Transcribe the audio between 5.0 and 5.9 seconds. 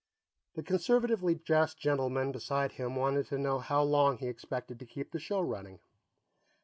the show running.